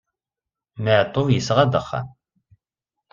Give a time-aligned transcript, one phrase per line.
[0.83, 2.07] Maɛṭub yesɣa-d axxam.